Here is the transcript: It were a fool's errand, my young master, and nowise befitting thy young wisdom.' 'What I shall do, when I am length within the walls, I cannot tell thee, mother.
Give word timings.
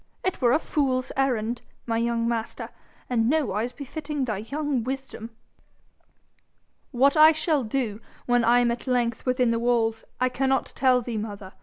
It 0.23 0.41
were 0.41 0.51
a 0.51 0.57
fool's 0.57 1.11
errand, 1.15 1.61
my 1.85 1.99
young 1.99 2.27
master, 2.27 2.69
and 3.07 3.29
nowise 3.29 3.71
befitting 3.71 4.25
thy 4.25 4.37
young 4.39 4.83
wisdom.' 4.83 5.29
'What 6.89 7.15
I 7.15 7.31
shall 7.31 7.63
do, 7.63 8.01
when 8.25 8.43
I 8.43 8.61
am 8.61 8.75
length 8.87 9.27
within 9.27 9.51
the 9.51 9.59
walls, 9.59 10.03
I 10.19 10.27
cannot 10.27 10.73
tell 10.75 11.01
thee, 11.01 11.17
mother. 11.17 11.53